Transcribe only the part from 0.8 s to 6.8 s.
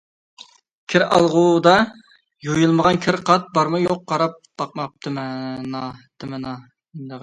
كىر ئالغۇدا يۇيۇلمىغان كىر-قات بارمۇ يوق قاراپ باقماپتىمىنا.